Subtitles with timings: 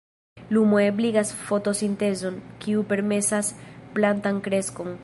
[0.55, 3.53] Lumo ebligas fotosintezon, kiu permesas
[3.99, 4.95] plantan kreskon.